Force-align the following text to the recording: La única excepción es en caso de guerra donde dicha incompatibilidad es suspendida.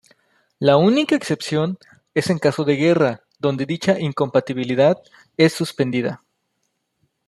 La 0.57 0.77
única 0.77 1.13
excepción 1.15 1.77
es 2.15 2.31
en 2.31 2.39
caso 2.39 2.63
de 2.63 2.75
guerra 2.75 3.21
donde 3.37 3.67
dicha 3.67 3.99
incompatibilidad 3.99 4.97
es 5.37 5.53
suspendida. 5.53 6.23